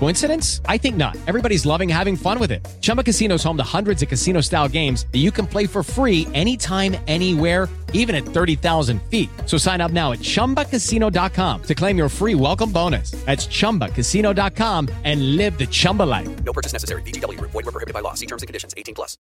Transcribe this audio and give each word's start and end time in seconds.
Coincidence? 0.00 0.60
I 0.64 0.76
think 0.76 0.96
not. 0.96 1.16
Everybody's 1.28 1.64
loving 1.64 1.88
having 1.88 2.16
fun 2.16 2.40
with 2.40 2.50
it. 2.50 2.66
Chumba 2.80 3.04
Casino 3.04 3.36
is 3.36 3.44
home 3.44 3.56
to 3.58 3.62
hundreds 3.62 4.02
of 4.02 4.08
casino-style 4.08 4.68
games 4.68 5.06
that 5.12 5.18
you 5.18 5.30
can 5.30 5.46
play 5.46 5.66
for 5.68 5.84
free 5.84 6.26
anytime, 6.34 6.96
anywhere 7.06 7.68
even 7.92 8.14
at 8.14 8.24
30,000 8.24 9.00
feet. 9.04 9.30
So 9.46 9.56
sign 9.56 9.80
up 9.80 9.92
now 9.92 10.12
at 10.12 10.18
ChumbaCasino.com 10.20 11.62
to 11.62 11.74
claim 11.74 11.96
your 11.96 12.08
free 12.08 12.34
welcome 12.34 12.72
bonus. 12.72 13.12
That's 13.12 13.46
ChumbaCasino.com 13.46 14.88
and 15.04 15.36
live 15.36 15.56
the 15.58 15.66
Chumba 15.66 16.02
life. 16.02 16.44
No 16.44 16.52
purchase 16.52 16.72
necessary. 16.72 17.02
VGW. 17.02 17.40
Void 17.40 17.54
were 17.54 17.62
prohibited 17.62 17.94
by 17.94 18.00
law. 18.00 18.14
See 18.14 18.26
terms 18.26 18.42
and 18.42 18.48
conditions. 18.48 18.74
18 18.76 18.94
plus. 18.94 19.16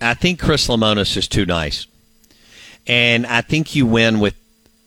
I 0.00 0.14
think 0.14 0.40
Chris 0.40 0.68
Lemonis 0.68 1.16
is 1.16 1.28
too 1.28 1.46
nice. 1.46 1.86
And 2.86 3.24
I 3.26 3.42
think 3.42 3.76
you 3.76 3.86
win 3.86 4.18
with 4.18 4.34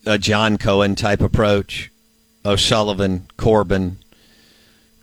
a 0.05 0.17
John 0.17 0.57
Cohen 0.57 0.95
type 0.95 1.21
approach. 1.21 1.89
O'Sullivan, 2.45 3.27
Corbin, 3.37 3.97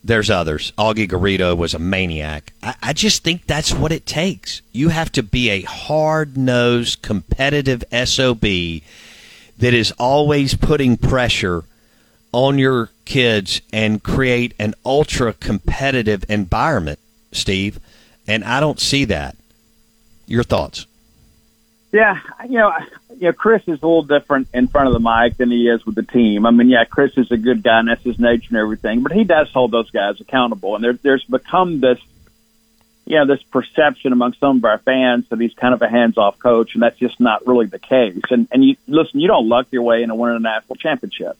there's 0.04 0.30
others. 0.30 0.72
Augie 0.76 1.08
Garrido 1.08 1.56
was 1.56 1.74
a 1.74 1.78
maniac. 1.78 2.52
I, 2.62 2.74
I, 2.82 2.92
just 2.92 3.22
think 3.22 3.46
that's 3.46 3.72
what 3.72 3.92
it 3.92 4.04
takes. 4.04 4.62
You 4.72 4.88
have 4.88 5.12
to 5.12 5.22
be 5.22 5.50
a 5.50 5.62
hard 5.62 6.36
nosed, 6.36 7.02
competitive 7.02 7.84
SOB 7.92 8.40
that 8.40 9.74
is 9.74 9.92
always 9.92 10.54
putting 10.54 10.96
pressure 10.96 11.64
on 12.32 12.58
your 12.58 12.90
kids 13.04 13.60
and 13.72 14.02
create 14.02 14.54
an 14.58 14.74
ultra 14.84 15.32
competitive 15.34 16.24
environment, 16.28 16.98
Steve. 17.30 17.78
And 18.26 18.44
I 18.44 18.60
don't 18.60 18.80
see 18.80 19.04
that. 19.06 19.36
Your 20.26 20.42
thoughts? 20.42 20.86
Yeah, 21.92 22.18
you 22.48 22.56
know, 22.56 22.72
you 23.22 23.28
know, 23.28 23.32
Chris 23.32 23.62
is 23.68 23.80
a 23.80 23.86
little 23.86 24.02
different 24.02 24.48
in 24.52 24.66
front 24.66 24.88
of 24.88 24.94
the 24.94 24.98
mic 24.98 25.36
than 25.36 25.48
he 25.48 25.68
is 25.68 25.86
with 25.86 25.94
the 25.94 26.02
team. 26.02 26.44
I 26.44 26.50
mean, 26.50 26.68
yeah, 26.68 26.84
Chris 26.84 27.16
is 27.16 27.30
a 27.30 27.36
good 27.36 27.62
guy 27.62 27.78
and 27.78 27.86
that's 27.86 28.02
his 28.02 28.18
nature 28.18 28.48
and 28.48 28.58
everything, 28.58 29.04
but 29.04 29.12
he 29.12 29.22
does 29.22 29.48
hold 29.52 29.70
those 29.70 29.92
guys 29.92 30.20
accountable. 30.20 30.74
And 30.74 30.82
there, 30.82 30.94
there's 30.94 31.22
become 31.22 31.78
this, 31.78 32.00
you 33.06 33.14
know, 33.14 33.26
this 33.26 33.40
perception 33.44 34.12
among 34.12 34.32
some 34.40 34.56
of 34.56 34.64
our 34.64 34.78
fans 34.78 35.28
that 35.28 35.40
he's 35.40 35.54
kind 35.54 35.72
of 35.72 35.82
a 35.82 35.88
hands-off 35.88 36.40
coach, 36.40 36.74
and 36.74 36.82
that's 36.82 36.98
just 36.98 37.20
not 37.20 37.46
really 37.46 37.66
the 37.66 37.78
case. 37.78 38.18
And 38.28 38.48
and 38.50 38.64
you 38.64 38.74
listen, 38.88 39.20
you 39.20 39.28
don't 39.28 39.48
luck 39.48 39.68
your 39.70 39.82
way 39.82 40.02
into 40.02 40.16
winning 40.16 40.38
a 40.38 40.40
national 40.40 40.74
championship. 40.74 41.36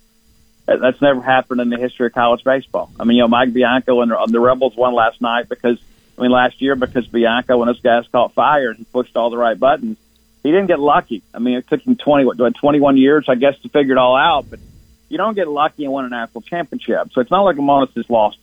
That's 0.66 1.00
never 1.00 1.20
happened 1.20 1.60
in 1.60 1.68
the 1.68 1.78
history 1.78 2.06
of 2.06 2.12
college 2.12 2.44
baseball. 2.44 2.92
I 3.00 3.02
mean, 3.02 3.16
you 3.16 3.24
know, 3.24 3.28
Mike 3.28 3.52
Bianco 3.52 4.02
and 4.02 4.12
the 4.32 4.40
Rebels 4.40 4.76
won 4.76 4.94
last 4.94 5.20
night 5.20 5.48
because, 5.48 5.78
I 6.16 6.22
mean, 6.22 6.30
last 6.30 6.62
year 6.62 6.76
because 6.76 7.08
Bianco 7.08 7.60
and 7.60 7.68
his 7.68 7.80
guys 7.80 8.06
caught 8.06 8.34
fire 8.34 8.70
and 8.70 8.78
he 8.78 8.84
pushed 8.84 9.16
all 9.16 9.30
the 9.30 9.36
right 9.36 9.58
buttons 9.58 9.98
he 10.42 10.50
didn't 10.50 10.66
get 10.66 10.80
lucky. 10.80 11.22
I 11.32 11.38
mean, 11.38 11.56
it 11.58 11.68
took 11.68 11.82
him 11.82 11.96
20, 11.96 12.24
what, 12.24 12.54
21 12.54 12.96
years, 12.96 13.26
I 13.28 13.36
guess, 13.36 13.58
to 13.60 13.68
figure 13.68 13.92
it 13.92 13.98
all 13.98 14.16
out. 14.16 14.50
But 14.50 14.60
you 15.08 15.18
don't 15.18 15.34
get 15.34 15.46
lucky 15.48 15.84
and 15.84 15.92
win 15.92 16.04
a 16.04 16.08
national 16.08 16.42
championship. 16.42 17.12
So 17.12 17.20
it's 17.20 17.30
not 17.30 17.42
like 17.42 17.56
Lemonis 17.56 17.94
has 17.94 18.08
lost, 18.10 18.38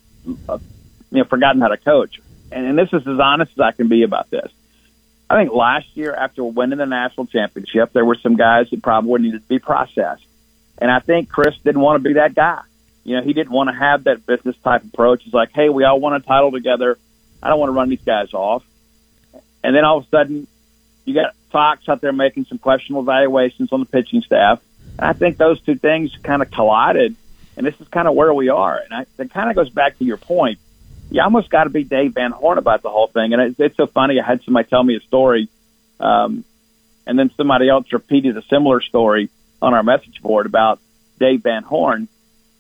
uh, 0.48 0.60
you 1.12 1.18
know, 1.18 1.24
forgotten 1.26 1.62
how 1.62 1.68
to 1.68 1.78
coach. 1.78 2.20
And, 2.52 2.66
and 2.66 2.78
this 2.78 2.90
is 2.94 3.08
as 3.08 3.20
honest 3.20 3.52
as 3.54 3.60
I 3.60 3.72
can 3.72 3.88
be 3.88 4.04
about 4.04 4.30
this. 4.30 4.52
I 5.30 5.36
think 5.36 5.54
last 5.54 5.96
year, 5.96 6.14
after 6.14 6.44
winning 6.44 6.80
the 6.80 6.86
national 6.86 7.28
championship, 7.28 7.94
there 7.94 8.06
were 8.06 8.16
some 8.16 8.36
guys 8.36 8.70
that 8.72 8.82
probably 8.82 9.22
needed 9.22 9.42
to 9.44 9.48
be 9.48 9.60
processed. 9.60 10.26
And 10.80 10.90
I 10.90 11.00
think 11.00 11.30
Chris 11.30 11.56
didn't 11.64 11.82
want 11.82 12.02
to 12.02 12.08
be 12.08 12.14
that 12.14 12.34
guy. 12.34 12.62
You 13.04 13.18
know, 13.18 13.24
he 13.24 13.34
didn't 13.34 13.52
want 13.52 13.70
to 13.70 13.76
have 13.76 14.06
that 14.06 14.26
business 14.26 14.56
type 14.64 14.84
approach. 14.84 15.26
It's 15.26 15.34
like, 15.34 15.52
hey, 15.54 15.70
we 15.70 15.84
all 15.84 16.00
won 16.00 16.14
a 16.14 16.20
title 16.20 16.52
together. 16.52 16.98
I 17.44 17.50
don't 17.50 17.60
want 17.60 17.70
to 17.70 17.74
run 17.74 17.90
these 17.90 18.04
guys 18.04 18.34
off. 18.34 18.64
And 19.64 19.76
then 19.76 19.84
all 19.84 19.98
of 19.98 20.06
a 20.06 20.10
sudden, 20.10 20.48
you 21.06 21.14
got 21.14 21.34
Fox 21.52 21.88
out 21.90 22.02
there 22.02 22.14
making 22.14 22.46
some 22.46 22.58
questionable 22.58 23.02
evaluations 23.02 23.72
on 23.72 23.80
the 23.80 23.86
pitching 23.86 24.22
staff. 24.22 24.62
And 24.98 25.08
I 25.08 25.14
think 25.14 25.38
those 25.38 25.62
two 25.62 25.76
things 25.76 26.16
kind 26.24 26.42
of 26.42 26.52
collided, 26.52 27.16
and 27.56 27.66
this 27.66 27.80
is 27.80 27.88
kind 27.88 28.08
of 28.08 28.16
where 28.16 28.34
we 28.34 28.50
are. 28.50 28.78
And 28.78 28.94
I, 28.94 29.06
it 29.22 29.32
kind 29.32 29.50
of 29.50 29.56
goes 29.56 29.70
back 29.70 29.98
to 30.00 30.06
your 30.06 30.18
point. 30.18 30.60
You 31.12 31.22
almost 31.22 31.50
got 31.50 31.64
to 31.64 31.70
be 31.70 31.84
Dave 31.84 32.14
Van 32.14 32.32
Horn 32.32 32.58
about 32.58 32.82
the 32.82 32.90
whole 32.90 33.08
thing. 33.08 33.34
And 33.34 33.42
it, 33.42 33.56
it's 33.60 33.78
so 33.78 33.88
funny. 33.88 34.20
I 34.20 34.26
had 34.26 34.44
somebody 34.44 34.68
tell 34.68 34.84
me 34.84 34.96
a 34.96 35.00
story, 35.00 35.50
um, 36.00 36.44
and 37.08 37.18
then 37.18 37.32
somebody 37.36 37.70
else 37.70 37.92
repeated 37.92 38.38
a 38.38 38.44
similar 38.44 38.82
story 38.82 39.30
on 39.62 39.74
our 39.74 39.84
message 39.84 40.22
board 40.22 40.46
about 40.46 40.80
Dave 41.20 41.44
Van 41.44 41.64
Horn. 41.64 42.08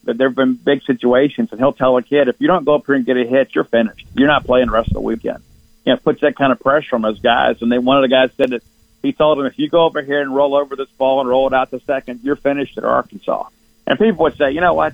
That 0.06 0.18
there 0.18 0.30
have 0.30 0.36
been 0.36 0.56
big 0.56 0.82
situations, 0.84 1.50
and 1.52 1.60
he'll 1.60 1.74
tell 1.74 1.98
a 1.98 2.02
kid, 2.02 2.30
if 2.30 2.40
you 2.40 2.48
don't 2.48 2.64
go 2.64 2.76
up 2.76 2.86
here 2.86 2.96
and 2.96 3.06
get 3.06 3.18
a 3.18 3.26
hit, 3.26 3.54
you're 3.54 3.66
finished. 3.66 4.08
You're 4.16 4.30
not 4.30 4.46
playing 4.46 4.68
the 4.68 4.72
rest 4.72 4.88
of 4.88 4.94
the 4.94 5.02
weekend. 5.02 5.44
You 5.86 5.94
know, 5.94 5.98
puts 5.98 6.22
that 6.22 6.38
kind 6.38 6.54
of 6.54 6.60
pressure 6.62 6.96
on 6.96 7.02
those 7.02 7.20
guys. 7.20 7.62
And 7.62 7.70
they 7.70 7.78
one 7.78 7.98
of 7.98 8.02
the 8.04 8.08
guys 8.08 8.32
said 8.38 8.52
that 8.52 8.64
he 9.02 9.14
told 9.14 9.40
him, 9.40 9.46
if 9.46 9.58
you 9.58 9.70
go 9.70 9.86
over 9.86 10.02
here 10.02 10.22
and 10.22 10.36
roll 10.36 10.56
over 10.56 10.76
this 10.76 10.90
ball 10.98 11.22
and 11.22 11.30
roll 11.30 11.48
it 11.48 11.54
out 11.54 11.72
to 11.72 11.80
second, 11.82 12.22
you're 12.24 12.36
finished 12.36 12.78
at 12.78 12.84
Arkansas. 12.84 13.48
And 13.88 13.98
people 13.98 14.24
would 14.24 14.38
say, 14.38 14.52
you 14.52 14.62
know 14.62 14.74
what? 14.74 14.94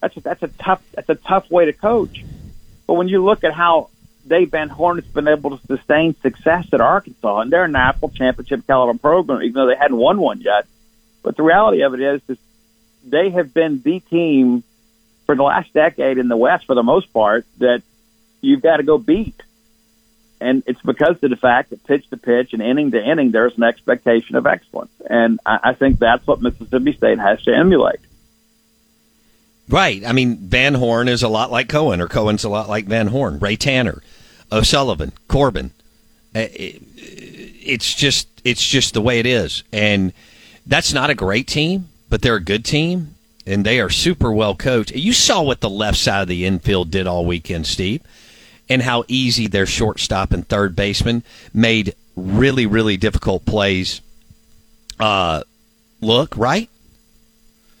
That's 0.00 0.16
a, 0.16 0.20
that's 0.20 0.42
a 0.42 0.48
tough 0.48 0.82
that's 0.92 1.08
a 1.08 1.14
tough 1.14 1.50
way 1.50 1.66
to 1.66 1.72
coach. 1.72 2.24
But 2.86 2.94
when 2.94 3.08
you 3.08 3.24
look 3.24 3.44
at 3.44 3.52
how 3.52 3.90
Dave 4.26 4.50
Van 4.50 4.68
Horn 4.68 4.96
has 4.96 5.06
been 5.06 5.28
able 5.28 5.56
to 5.56 5.66
sustain 5.66 6.16
success 6.20 6.66
at 6.72 6.80
Arkansas, 6.80 7.40
and 7.40 7.52
they're 7.52 7.64
a 7.64 7.68
national 7.68 8.10
championship 8.10 8.66
caliber 8.66 8.98
program, 8.98 9.42
even 9.42 9.54
though 9.54 9.66
they 9.66 9.76
hadn't 9.76 9.96
won 9.96 10.20
one 10.20 10.40
yet. 10.40 10.66
But 11.22 11.36
the 11.36 11.42
reality 11.42 11.82
of 11.82 11.94
it 11.94 12.00
is, 12.00 12.20
is 12.28 12.38
they 13.04 13.30
have 13.30 13.54
been 13.54 13.80
the 13.82 14.00
team 14.00 14.62
for 15.26 15.36
the 15.36 15.42
last 15.42 15.72
decade 15.72 16.18
in 16.18 16.28
the 16.28 16.36
West, 16.36 16.66
for 16.66 16.74
the 16.74 16.82
most 16.82 17.12
part, 17.12 17.46
that 17.58 17.82
you've 18.40 18.62
got 18.62 18.78
to 18.78 18.82
go 18.82 18.98
beat 18.98 19.40
and 20.42 20.62
it's 20.66 20.82
because 20.82 21.22
of 21.22 21.30
the 21.30 21.36
fact 21.36 21.70
that 21.70 21.84
pitch 21.84 22.08
to 22.10 22.16
pitch 22.16 22.52
and 22.52 22.62
inning 22.62 22.90
to 22.90 23.02
inning, 23.02 23.30
there's 23.30 23.56
an 23.56 23.62
expectation 23.62 24.36
of 24.36 24.46
excellence, 24.46 24.92
and 25.08 25.40
I, 25.46 25.60
I 25.62 25.72
think 25.74 25.98
that's 25.98 26.26
what 26.26 26.42
Mississippi 26.42 26.92
State 26.92 27.18
has 27.18 27.42
to 27.44 27.54
emulate. 27.54 28.00
Right. 29.68 30.04
I 30.04 30.12
mean, 30.12 30.36
Van 30.36 30.74
Horn 30.74 31.08
is 31.08 31.22
a 31.22 31.28
lot 31.28 31.50
like 31.50 31.68
Cohen, 31.68 32.00
or 32.00 32.08
Cohen's 32.08 32.44
a 32.44 32.48
lot 32.48 32.68
like 32.68 32.84
Van 32.84 33.06
Horn. 33.06 33.38
Ray 33.38 33.56
Tanner, 33.56 34.02
O'Sullivan, 34.50 35.12
Corbin. 35.28 35.70
Uh, 36.34 36.46
it's 36.52 37.94
just 37.94 38.28
it's 38.44 38.66
just 38.66 38.94
the 38.94 39.00
way 39.00 39.18
it 39.18 39.26
is, 39.26 39.62
and 39.72 40.12
that's 40.66 40.92
not 40.92 41.10
a 41.10 41.14
great 41.14 41.46
team, 41.46 41.88
but 42.10 42.22
they're 42.22 42.36
a 42.36 42.40
good 42.40 42.64
team, 42.64 43.14
and 43.46 43.64
they 43.64 43.80
are 43.80 43.90
super 43.90 44.32
well 44.32 44.54
coached. 44.54 44.94
You 44.94 45.12
saw 45.12 45.42
what 45.42 45.60
the 45.60 45.70
left 45.70 45.98
side 45.98 46.22
of 46.22 46.28
the 46.28 46.44
infield 46.44 46.90
did 46.90 47.06
all 47.06 47.24
weekend, 47.24 47.66
Steve 47.66 48.02
and 48.72 48.80
how 48.80 49.04
easy 49.06 49.46
their 49.48 49.66
shortstop 49.66 50.32
and 50.32 50.48
third 50.48 50.74
baseman 50.74 51.22
made 51.52 51.94
really, 52.16 52.64
really 52.64 52.96
difficult 52.96 53.44
plays 53.44 54.00
uh, 54.98 55.42
look, 56.00 56.34
right? 56.38 56.70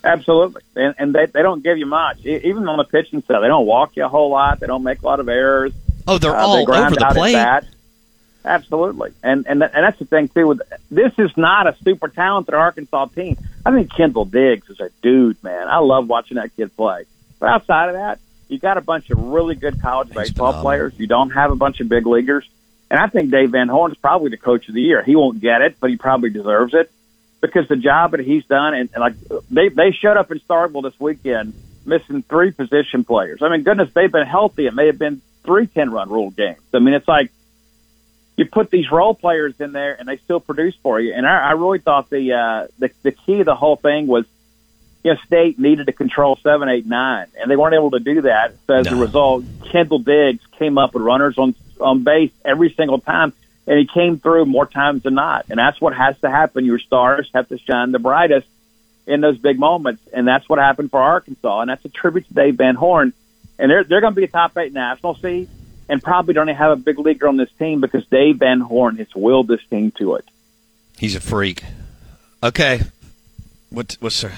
Absolutely. 0.04 0.60
And, 0.76 0.94
and 0.98 1.14
they, 1.14 1.26
they 1.26 1.42
don't 1.42 1.62
give 1.62 1.78
you 1.78 1.86
much. 1.86 2.26
Even 2.26 2.68
on 2.68 2.76
the 2.76 2.84
pitching 2.84 3.22
side, 3.22 3.40
they 3.40 3.48
don't 3.48 3.64
walk 3.64 3.96
you 3.96 4.04
a 4.04 4.08
whole 4.08 4.30
lot. 4.30 4.60
They 4.60 4.66
don't 4.66 4.82
make 4.82 5.00
a 5.00 5.06
lot 5.06 5.18
of 5.18 5.28
errors. 5.30 5.72
Oh, 6.06 6.18
they're 6.18 6.36
uh, 6.36 6.44
all 6.44 6.66
they 6.66 6.72
over 6.72 6.90
the 6.90 7.10
plate. 7.14 7.64
Absolutely. 8.44 9.12
And, 9.22 9.46
and, 9.46 9.62
and 9.62 9.72
that's 9.72 9.98
the 9.98 10.04
thing, 10.04 10.28
too. 10.28 10.48
With 10.48 10.60
This 10.90 11.12
is 11.16 11.34
not 11.36 11.68
a 11.68 11.76
super 11.84 12.08
talented 12.08 12.54
Arkansas 12.54 13.06
team. 13.06 13.38
I 13.64 13.72
think 13.72 13.94
Kendall 13.94 14.26
Diggs 14.26 14.68
is 14.68 14.80
a 14.80 14.90
dude, 15.00 15.42
man. 15.42 15.68
I 15.68 15.78
love 15.78 16.06
watching 16.06 16.34
that 16.34 16.54
kid 16.54 16.76
play. 16.76 17.04
But 17.38 17.48
outside 17.48 17.88
of 17.88 17.94
that, 17.94 18.18
You 18.52 18.58
got 18.58 18.76
a 18.76 18.82
bunch 18.82 19.08
of 19.10 19.18
really 19.18 19.54
good 19.54 19.80
college 19.80 20.08
He's 20.08 20.14
baseball 20.16 20.52
phenomenal. 20.52 20.62
players. 20.62 20.92
You 20.98 21.06
don't 21.06 21.30
have 21.30 21.50
a 21.50 21.56
bunch 21.56 21.80
of 21.80 21.88
big 21.88 22.06
leaguers. 22.06 22.46
And 22.90 23.00
I 23.00 23.06
think 23.06 23.30
Dave 23.30 23.50
Van 23.52 23.68
Horn 23.68 23.92
is 23.92 23.96
probably 23.96 24.28
the 24.28 24.36
coach 24.36 24.68
of 24.68 24.74
the 24.74 24.82
year. 24.82 25.02
He 25.02 25.16
won't 25.16 25.40
get 25.40 25.62
it, 25.62 25.76
but 25.80 25.88
he 25.88 25.96
probably 25.96 26.28
deserves 26.28 26.74
it 26.74 26.92
because 27.40 27.66
the 27.66 27.76
job 27.76 28.10
that 28.10 28.20
he's 28.20 28.44
done 28.44 28.74
and, 28.74 28.90
and 28.92 29.00
like 29.00 29.14
they 29.50 29.70
they 29.70 29.92
showed 29.92 30.18
up 30.18 30.30
in 30.30 30.38
Starkville 30.40 30.82
this 30.82 31.00
weekend 31.00 31.54
missing 31.86 32.22
three 32.22 32.50
position 32.50 33.04
players. 33.04 33.40
I 33.42 33.48
mean, 33.48 33.62
goodness, 33.62 33.88
they've 33.94 34.12
been 34.12 34.26
healthy. 34.26 34.66
It 34.66 34.74
may 34.74 34.86
have 34.86 34.98
been 34.98 35.22
three 35.44 35.66
ten 35.66 35.90
run 35.90 36.10
rule 36.10 36.30
games. 36.30 36.60
I 36.74 36.78
mean, 36.78 36.92
it's 36.92 37.08
like 37.08 37.32
you 38.36 38.44
put 38.44 38.70
these 38.70 38.90
role 38.92 39.14
players 39.14 39.58
in 39.60 39.72
there 39.72 39.94
and 39.98 40.06
they 40.06 40.18
still 40.18 40.40
produce 40.40 40.74
for 40.82 41.00
you. 41.00 41.14
And 41.14 41.26
I, 41.26 41.48
I 41.48 41.50
really 41.52 41.78
thought 41.78 42.10
the 42.10 42.34
uh, 42.34 42.66
the 42.78 42.90
the 43.02 43.12
key 43.12 43.38
to 43.38 43.44
the 43.44 43.54
whole 43.54 43.76
thing 43.76 44.06
was 44.06 44.26
you 45.02 45.12
know, 45.12 45.20
State 45.26 45.58
needed 45.58 45.86
to 45.86 45.92
control 45.92 46.36
seven, 46.36 46.68
eight, 46.68 46.86
nine, 46.86 47.26
and 47.40 47.50
they 47.50 47.56
weren't 47.56 47.74
able 47.74 47.90
to 47.92 47.98
do 47.98 48.22
that. 48.22 48.54
So 48.66 48.74
as 48.74 48.86
a 48.86 48.96
result, 48.96 49.44
Kendall 49.70 49.98
Diggs 49.98 50.44
came 50.58 50.78
up 50.78 50.94
with 50.94 51.02
runners 51.02 51.38
on 51.38 51.54
on 51.80 52.04
base 52.04 52.30
every 52.44 52.72
single 52.72 53.00
time, 53.00 53.32
and 53.66 53.78
he 53.78 53.86
came 53.86 54.18
through 54.18 54.46
more 54.46 54.66
times 54.66 55.02
than 55.02 55.14
not. 55.14 55.46
And 55.50 55.58
that's 55.58 55.80
what 55.80 55.94
has 55.94 56.18
to 56.20 56.30
happen. 56.30 56.64
Your 56.64 56.78
stars 56.78 57.28
have 57.34 57.48
to 57.48 57.58
shine 57.58 57.90
the 57.90 57.98
brightest 57.98 58.46
in 59.06 59.20
those 59.20 59.38
big 59.38 59.58
moments, 59.58 60.02
and 60.12 60.26
that's 60.26 60.48
what 60.48 60.60
happened 60.60 60.90
for 60.92 61.00
Arkansas. 61.00 61.60
And 61.60 61.70
that's 61.70 61.84
a 61.84 61.88
tribute 61.88 62.28
to 62.28 62.34
Dave 62.34 62.54
Van 62.56 62.76
Horn. 62.76 63.12
And 63.58 63.70
they're 63.70 63.84
they're 63.84 64.00
going 64.00 64.14
to 64.14 64.20
be 64.20 64.24
a 64.24 64.28
top 64.28 64.56
eight 64.56 64.72
national 64.72 65.16
seed, 65.16 65.48
and 65.88 66.00
probably 66.00 66.34
don't 66.34 66.48
even 66.48 66.56
have 66.56 66.70
a 66.70 66.76
big 66.76 66.98
leaguer 66.98 67.26
on 67.26 67.36
this 67.36 67.50
team 67.58 67.80
because 67.80 68.06
Dave 68.06 68.36
Van 68.36 68.60
Horn 68.60 68.96
has 68.98 69.12
willed 69.14 69.48
this 69.48 69.64
team 69.68 69.90
to 69.98 70.14
it. 70.14 70.24
He's 70.96 71.16
a 71.16 71.20
freak. 71.20 71.64
Okay. 72.42 72.82
What, 73.70 73.96
what's 74.00 74.20
there? 74.20 74.34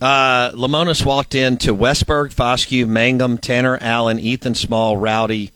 Uh, 0.00 0.50
Lemonis 0.52 1.04
walked 1.04 1.34
into 1.34 1.74
Westburg, 1.74 2.34
Foscue, 2.34 2.86
Mangum, 2.86 3.38
Tanner, 3.38 3.78
Allen, 3.80 4.18
Ethan 4.18 4.54
Small, 4.54 4.96
Rowdy, 4.96 5.52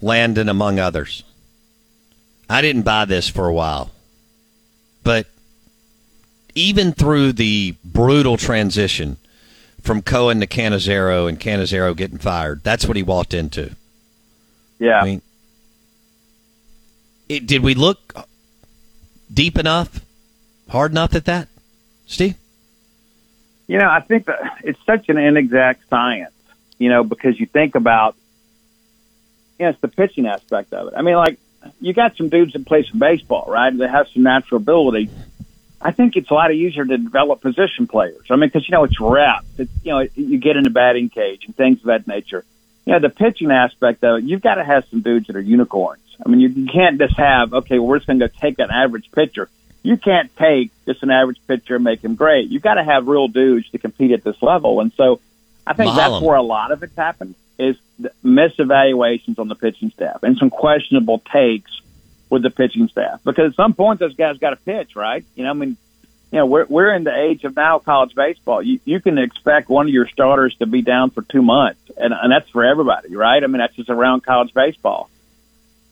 Landon, 0.00 0.48
among 0.48 0.78
others. 0.78 1.24
I 2.48 2.62
didn't 2.62 2.82
buy 2.82 3.04
this 3.04 3.28
for 3.28 3.46
a 3.46 3.52
while. 3.52 3.90
But 5.02 5.26
even 6.54 6.92
through 6.92 7.32
the 7.32 7.74
brutal 7.84 8.36
transition 8.36 9.18
from 9.82 10.00
Cohen 10.02 10.40
to 10.40 10.46
Cannizaro 10.46 11.28
and 11.28 11.38
Cannizaro 11.38 11.94
getting 11.94 12.18
fired, 12.18 12.62
that's 12.64 12.86
what 12.86 12.96
he 12.96 13.02
walked 13.02 13.34
into. 13.34 13.76
Yeah. 14.78 15.00
I 15.00 15.04
mean, 15.04 15.22
it, 17.28 17.46
did 17.46 17.62
we 17.62 17.74
look 17.74 18.14
deep 19.32 19.58
enough, 19.58 20.00
hard 20.70 20.92
enough 20.92 21.14
at 21.14 21.26
that, 21.26 21.48
Steve? 22.06 22.36
You 23.66 23.78
know, 23.78 23.88
I 23.88 24.00
think 24.00 24.26
that 24.26 24.58
it's 24.62 24.78
such 24.86 25.08
an 25.08 25.18
inexact 25.18 25.88
science, 25.88 26.34
you 26.78 26.88
know, 26.88 27.02
because 27.02 27.38
you 27.38 27.46
think 27.46 27.74
about, 27.74 28.16
you 29.58 29.64
know, 29.64 29.70
it's 29.70 29.80
the 29.80 29.88
pitching 29.88 30.26
aspect 30.26 30.72
of 30.72 30.88
it. 30.88 30.94
I 30.96 31.02
mean, 31.02 31.16
like, 31.16 31.38
you 31.80 31.92
got 31.92 32.16
some 32.16 32.28
dudes 32.28 32.52
that 32.52 32.64
play 32.64 32.84
some 32.84 33.00
baseball, 33.00 33.46
right? 33.48 33.76
That 33.76 33.90
have 33.90 34.08
some 34.08 34.22
natural 34.22 34.58
ability. 34.58 35.10
I 35.80 35.90
think 35.90 36.16
it's 36.16 36.30
a 36.30 36.34
lot 36.34 36.52
easier 36.52 36.84
to 36.84 36.96
develop 36.96 37.40
position 37.40 37.86
players. 37.86 38.26
I 38.30 38.36
mean, 38.36 38.48
because, 38.48 38.68
you 38.68 38.72
know, 38.72 38.84
it's 38.84 39.00
reps. 39.00 39.46
It's, 39.58 39.72
you 39.82 39.92
know, 39.92 40.06
you 40.14 40.38
get 40.38 40.56
in 40.56 40.64
the 40.64 40.70
batting 40.70 41.08
cage 41.08 41.44
and 41.46 41.56
things 41.56 41.80
of 41.80 41.86
that 41.86 42.06
nature. 42.06 42.44
You 42.84 42.92
know, 42.92 43.00
the 43.00 43.10
pitching 43.10 43.50
aspect 43.50 44.02
it, 44.04 44.22
you've 44.24 44.42
got 44.42 44.54
to 44.54 44.64
have 44.64 44.84
some 44.90 45.00
dudes 45.00 45.26
that 45.26 45.36
are 45.36 45.40
unicorns. 45.40 46.02
I 46.24 46.28
mean, 46.28 46.40
you, 46.40 46.66
can't 46.66 46.98
just 46.98 47.16
have, 47.16 47.52
okay, 47.52 47.78
we're 47.78 47.98
just 47.98 48.06
going 48.06 48.20
to 48.20 48.28
go 48.28 48.34
take 48.40 48.58
an 48.58 48.70
average 48.70 49.10
pitcher. 49.12 49.50
You 49.86 49.96
can't 49.96 50.34
take 50.36 50.70
just 50.84 51.02
an 51.02 51.10
average 51.10 51.38
pitcher 51.46 51.76
and 51.76 51.84
make 51.84 52.02
him 52.02 52.16
great. 52.16 52.48
You've 52.48 52.62
got 52.62 52.74
to 52.74 52.84
have 52.84 53.06
real 53.06 53.28
dudes 53.28 53.70
to 53.70 53.78
compete 53.78 54.10
at 54.10 54.24
this 54.24 54.42
level. 54.42 54.80
And 54.80 54.92
so 54.94 55.20
I 55.66 55.74
think 55.74 55.92
Mahalam. 55.92 55.96
that's 55.96 56.24
where 56.24 56.36
a 56.36 56.42
lot 56.42 56.72
of 56.72 56.82
it's 56.82 56.96
happened 56.96 57.34
is 57.58 57.76
the 57.98 58.10
misevaluations 58.24 59.38
on 59.38 59.48
the 59.48 59.54
pitching 59.54 59.90
staff 59.90 60.22
and 60.22 60.36
some 60.36 60.50
questionable 60.50 61.20
takes 61.20 61.80
with 62.28 62.42
the 62.42 62.50
pitching 62.50 62.88
staff. 62.88 63.20
Because 63.24 63.52
at 63.52 63.56
some 63.56 63.74
point 63.74 64.00
those 64.00 64.14
guys 64.14 64.38
got 64.38 64.50
to 64.50 64.56
pitch, 64.56 64.96
right? 64.96 65.24
You 65.34 65.44
know, 65.44 65.50
I 65.50 65.54
mean, 65.54 65.76
you 66.32 66.38
know, 66.38 66.46
we're 66.46 66.66
we're 66.66 66.92
in 66.92 67.04
the 67.04 67.16
age 67.16 67.44
of 67.44 67.54
now 67.54 67.78
college 67.78 68.14
baseball. 68.14 68.60
You 68.60 68.80
you 68.84 69.00
can 69.00 69.18
expect 69.18 69.68
one 69.68 69.86
of 69.86 69.92
your 69.92 70.08
starters 70.08 70.54
to 70.56 70.66
be 70.66 70.82
down 70.82 71.10
for 71.10 71.22
two 71.22 71.42
months, 71.42 71.80
and 71.96 72.12
and 72.12 72.32
that's 72.32 72.50
for 72.50 72.64
everybody, 72.64 73.14
right? 73.14 73.42
I 73.42 73.46
mean, 73.46 73.58
that's 73.58 73.76
just 73.76 73.88
around 73.88 74.24
college 74.24 74.52
baseball. 74.52 75.08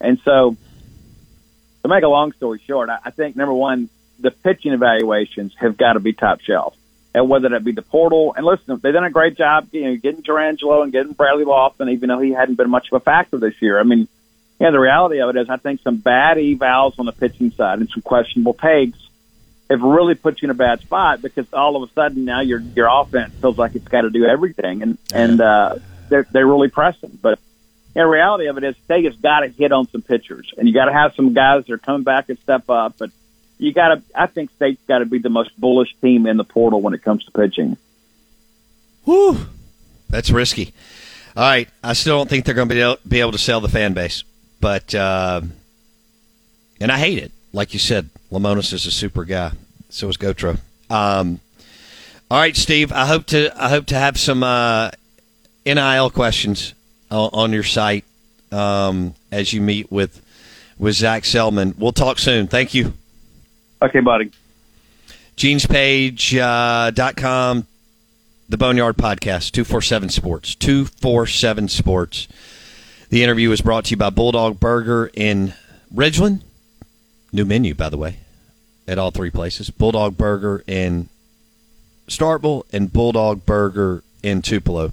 And 0.00 0.18
so, 0.24 0.56
to 1.84 1.88
make 1.88 2.02
a 2.02 2.08
long 2.08 2.32
story 2.32 2.60
short, 2.66 2.88
I, 2.88 2.98
I 3.04 3.10
think 3.10 3.36
number 3.36 3.52
one, 3.52 3.88
the 4.18 4.30
pitching 4.30 4.72
evaluations 4.72 5.54
have 5.58 5.76
got 5.76 5.92
to 5.92 6.00
be 6.00 6.14
top 6.14 6.40
shelf, 6.40 6.74
and 7.14 7.28
whether 7.28 7.50
that 7.50 7.62
be 7.62 7.72
the 7.72 7.82
portal. 7.82 8.34
And 8.36 8.44
listen, 8.44 8.80
they've 8.82 8.92
done 8.92 9.04
a 9.04 9.10
great 9.10 9.36
job, 9.36 9.68
you 9.72 9.84
know, 9.84 9.96
getting 9.96 10.22
Durangelo 10.22 10.82
and 10.82 10.90
getting 10.90 11.12
Bradley 11.12 11.44
Lawson, 11.44 11.90
even 11.90 12.08
though 12.08 12.20
he 12.20 12.32
hadn't 12.32 12.56
been 12.56 12.70
much 12.70 12.88
of 12.90 12.96
a 12.96 13.00
factor 13.00 13.38
this 13.38 13.60
year. 13.60 13.78
I 13.78 13.82
mean, 13.82 14.08
yeah, 14.58 14.70
the 14.70 14.80
reality 14.80 15.20
of 15.20 15.28
it 15.30 15.38
is, 15.38 15.50
I 15.50 15.58
think 15.58 15.82
some 15.82 15.96
bad 15.96 16.38
evals 16.38 16.98
on 16.98 17.06
the 17.06 17.12
pitching 17.12 17.50
side 17.50 17.80
and 17.80 17.88
some 17.90 18.02
questionable 18.02 18.54
takes 18.54 18.98
have 19.68 19.82
really 19.82 20.14
put 20.14 20.40
you 20.40 20.46
in 20.46 20.50
a 20.50 20.54
bad 20.54 20.80
spot 20.80 21.20
because 21.20 21.46
all 21.52 21.76
of 21.76 21.88
a 21.88 21.92
sudden 21.92 22.24
now 22.24 22.40
your 22.40 22.60
your 22.60 22.88
offense 22.90 23.34
feels 23.40 23.58
like 23.58 23.74
it's 23.74 23.88
got 23.88 24.02
to 24.02 24.10
do 24.10 24.24
everything, 24.24 24.82
and 24.82 24.98
and 25.12 25.40
uh, 25.40 25.76
they're 26.08 26.26
they're 26.30 26.46
really 26.46 26.68
pressing. 26.68 27.18
But 27.20 27.38
you 27.94 28.00
know, 28.00 28.08
the 28.08 28.12
reality 28.12 28.46
of 28.46 28.58
it 28.58 28.64
is, 28.64 28.76
State 28.84 29.04
has 29.04 29.16
got 29.16 29.40
to 29.40 29.48
hit 29.48 29.72
on 29.72 29.88
some 29.88 30.02
pitchers, 30.02 30.52
and 30.56 30.66
you 30.66 30.74
got 30.74 30.86
to 30.86 30.92
have 30.92 31.14
some 31.14 31.32
guys 31.32 31.64
that 31.64 31.72
are 31.72 31.78
coming 31.78 32.02
back 32.02 32.28
and 32.28 32.38
step 32.40 32.68
up. 32.68 32.96
But 32.98 33.10
you 33.58 33.72
got 33.72 33.94
to, 33.94 34.02
I 34.14 34.26
think 34.26 34.50
State's 34.56 34.82
got 34.88 34.98
to 34.98 35.06
be 35.06 35.18
the 35.18 35.30
most 35.30 35.58
bullish 35.58 35.94
team 36.00 36.26
in 36.26 36.36
the 36.36 36.44
portal 36.44 36.80
when 36.80 36.94
it 36.94 37.02
comes 37.02 37.24
to 37.24 37.30
pitching. 37.30 37.76
Whew. 39.04 39.46
That's 40.10 40.30
risky. 40.30 40.74
All 41.36 41.44
right. 41.44 41.68
I 41.82 41.92
still 41.92 42.18
don't 42.18 42.28
think 42.28 42.44
they're 42.44 42.54
going 42.54 42.68
to 42.68 42.74
be 42.74 42.80
able, 42.80 42.98
be 43.06 43.20
able 43.20 43.32
to 43.32 43.38
sell 43.38 43.60
the 43.60 43.68
fan 43.68 43.92
base. 43.92 44.24
But, 44.60 44.94
uh, 44.94 45.42
and 46.80 46.90
I 46.90 46.98
hate 46.98 47.18
it. 47.18 47.32
Like 47.52 47.74
you 47.74 47.78
said, 47.78 48.10
Lemonis 48.32 48.72
is 48.72 48.86
a 48.86 48.90
super 48.90 49.24
guy. 49.24 49.52
So 49.90 50.08
is 50.08 50.16
Gotro. 50.16 50.58
Um, 50.90 51.40
all 52.30 52.38
right, 52.38 52.56
Steve. 52.56 52.90
I 52.90 53.06
hope 53.06 53.26
to 53.26 53.52
I 53.62 53.68
hope 53.68 53.86
to 53.86 53.94
have 53.94 54.18
some 54.18 54.42
uh, 54.42 54.90
NIL 55.64 56.10
questions 56.10 56.74
on, 57.14 57.30
on 57.32 57.52
your 57.52 57.62
site 57.62 58.04
um, 58.52 59.14
as 59.30 59.52
you 59.52 59.60
meet 59.60 59.90
with 59.90 60.20
with 60.78 60.94
Zac 60.94 61.22
Selmon. 61.22 61.78
We'll 61.78 61.92
talk 61.92 62.18
soon. 62.18 62.46
Thank 62.46 62.74
you. 62.74 62.92
Okay, 63.80 64.00
buddy. 64.00 64.30
GenesPage.com, 65.36 66.40
uh, 66.40 66.90
dot 66.90 67.16
com, 67.16 67.66
the 68.48 68.56
Boneyard 68.56 68.96
Podcast, 68.96 69.52
247 69.52 70.10
Sports. 70.10 70.54
247 70.54 71.68
Sports. 71.68 72.28
The 73.10 73.22
interview 73.22 73.50
was 73.50 73.60
brought 73.60 73.86
to 73.86 73.90
you 73.92 73.96
by 73.96 74.10
Bulldog 74.10 74.60
Burger 74.60 75.10
in 75.14 75.54
Ridgeland. 75.94 76.42
New 77.32 77.44
menu, 77.44 77.74
by 77.74 77.88
the 77.88 77.96
way, 77.96 78.18
at 78.86 78.98
all 78.98 79.10
three 79.10 79.30
places. 79.30 79.70
Bulldog 79.70 80.16
Burger 80.16 80.62
in 80.66 81.08
Starkville 82.08 82.62
and 82.72 82.92
Bulldog 82.92 83.44
Burger 83.44 84.02
in 84.22 84.40
Tupelo. 84.40 84.92